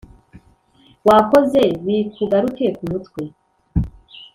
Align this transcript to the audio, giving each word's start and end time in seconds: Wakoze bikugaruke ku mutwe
Wakoze 1.07 1.61
bikugaruke 1.85 2.65
ku 2.77 2.83
mutwe 2.89 3.21